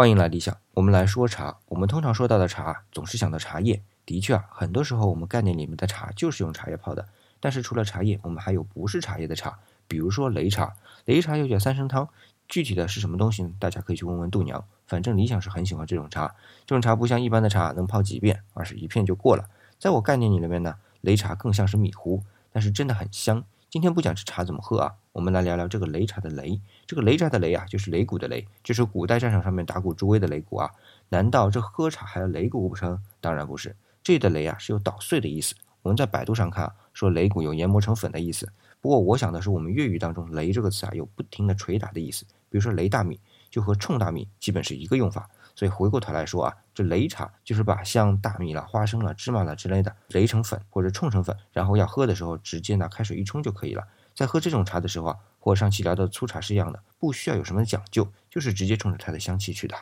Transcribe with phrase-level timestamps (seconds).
[0.00, 1.58] 欢迎来理想，我们来说茶。
[1.66, 3.82] 我们通常说到的茶，总是想到茶叶。
[4.06, 7.06] 的确啊，很多时候我们概念里面的茶就是用茶叶泡的。
[7.38, 10.74] 但是除了茶叶，我们还有不是茶叶的茶，比如说擂茶。
[11.04, 12.08] 擂茶又叫三生汤，
[12.48, 13.52] 具体的是什么东西呢？
[13.58, 14.64] 大家可以去问问度娘。
[14.86, 16.34] 反正理想是很喜欢这种茶。
[16.64, 19.50] 这种茶不像一般的茶能泡几遍，而是一片就过了。
[19.78, 23.44] 在我概念里面呢，擂茶更像是米糊，但是真的很香。
[23.70, 26.60] 今天不讲这茶怎么喝啊，我们来聊聊这个擂茶的擂。
[26.86, 30.68] 这个擂茶的擂啊，就是擂鼓的擂，就是古代战场上面打鼓助威的擂鼓啊。
[31.10, 33.00] 难道这喝茶还要擂鼓不成？
[33.20, 35.54] 当然不是，这里的擂啊是有捣碎的意思。
[35.82, 38.52] 我们在百度上看啊，说擂鼓有研磨成粉的意思。
[38.80, 42.24] 不过我想的是，我们粤语当中“擂”这个词啊，有不停的捶打的意思。
[42.48, 43.20] 比如说擂大米，
[43.52, 45.30] 就和冲大米基本是一个用法。
[45.60, 53.86] 所以回过头来说啊，这擂茶就是把像大米了、花生了、芝麻了之类的擂成粉或者冲成粉，然后要喝的时候直接拿开水一冲就可以了。
[54.14, 59.76] 在喝这种茶的时候啊，和上期聊的粗茶是一样的，不需要有什么讲究，就是直接冲着它的香气去的。